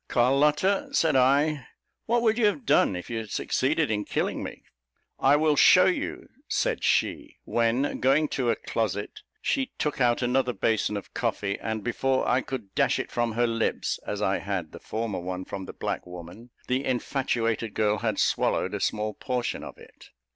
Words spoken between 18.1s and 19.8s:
swallowed a small portion of